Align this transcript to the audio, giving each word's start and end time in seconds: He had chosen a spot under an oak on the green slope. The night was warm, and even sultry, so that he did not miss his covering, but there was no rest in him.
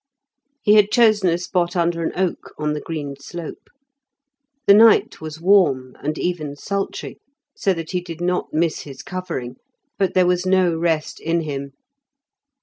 He 0.63 0.73
had 0.73 0.89
chosen 0.89 1.29
a 1.29 1.37
spot 1.37 1.75
under 1.75 2.01
an 2.03 2.11
oak 2.15 2.55
on 2.57 2.73
the 2.73 2.81
green 2.81 3.15
slope. 3.19 3.69
The 4.65 4.73
night 4.73 5.21
was 5.21 5.39
warm, 5.39 5.95
and 5.99 6.17
even 6.17 6.55
sultry, 6.55 7.19
so 7.55 7.71
that 7.75 7.91
he 7.91 8.01
did 8.01 8.19
not 8.19 8.51
miss 8.51 8.79
his 8.79 9.03
covering, 9.03 9.57
but 9.99 10.15
there 10.15 10.25
was 10.25 10.43
no 10.43 10.75
rest 10.75 11.19
in 11.19 11.41
him. 11.41 11.73